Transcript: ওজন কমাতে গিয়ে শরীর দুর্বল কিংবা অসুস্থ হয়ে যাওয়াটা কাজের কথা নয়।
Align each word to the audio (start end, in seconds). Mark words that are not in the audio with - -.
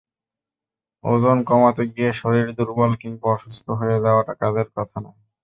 ওজন 1.03 1.37
কমাতে 1.49 1.83
গিয়ে 1.91 2.11
শরীর 2.13 2.47
দুর্বল 2.57 2.91
কিংবা 3.01 3.27
অসুস্থ 3.35 3.65
হয়ে 3.79 3.97
যাওয়াটা 4.05 4.33
কাজের 4.41 4.67
কথা 4.75 4.97
নয়। 5.03 5.19